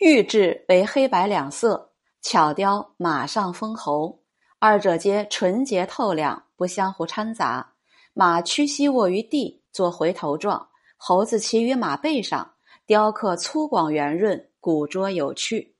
[0.00, 1.92] 玉质为黑白两色
[2.22, 4.22] 巧雕马上封侯。
[4.58, 7.74] 二者皆纯洁透亮不相互掺杂。
[8.14, 12.54] 马屈膝卧于地作回头状猴子骑于马背上
[12.86, 15.74] 雕刻粗犷圆润古拙有趣。